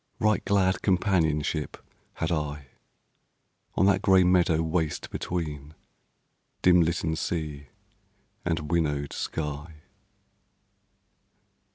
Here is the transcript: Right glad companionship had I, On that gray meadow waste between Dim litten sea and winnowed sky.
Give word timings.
Right 0.17 0.43
glad 0.43 0.81
companionship 0.81 1.77
had 2.15 2.31
I, 2.31 2.69
On 3.75 3.85
that 3.85 4.01
gray 4.01 4.23
meadow 4.23 4.63
waste 4.63 5.11
between 5.11 5.75
Dim 6.63 6.81
litten 6.81 7.15
sea 7.15 7.67
and 8.43 8.71
winnowed 8.71 9.13
sky. 9.13 9.75